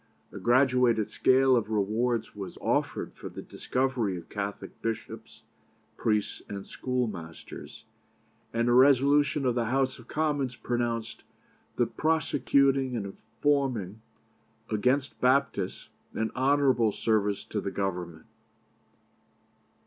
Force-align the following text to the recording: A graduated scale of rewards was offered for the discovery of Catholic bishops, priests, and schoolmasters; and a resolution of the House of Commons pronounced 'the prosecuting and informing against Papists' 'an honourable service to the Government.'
A 0.31 0.39
graduated 0.39 1.11
scale 1.11 1.55
of 1.55 1.69
rewards 1.69 2.35
was 2.35 2.57
offered 2.57 3.13
for 3.13 3.29
the 3.29 3.43
discovery 3.43 4.17
of 4.17 4.29
Catholic 4.29 4.81
bishops, 4.81 5.43
priests, 5.95 6.41
and 6.49 6.65
schoolmasters; 6.65 7.85
and 8.51 8.67
a 8.67 8.73
resolution 8.73 9.45
of 9.45 9.53
the 9.53 9.65
House 9.65 9.99
of 9.99 10.07
Commons 10.07 10.55
pronounced 10.55 11.23
'the 11.75 11.85
prosecuting 11.85 12.95
and 12.95 13.05
informing 13.05 14.01
against 14.71 15.21
Papists' 15.21 15.89
'an 16.15 16.31
honourable 16.35 16.91
service 16.91 17.45
to 17.45 17.61
the 17.61 17.69
Government.' 17.69 18.25